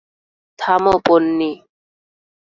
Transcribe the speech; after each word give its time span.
থাম, 0.59 0.83
পোন্নি। 1.05 1.51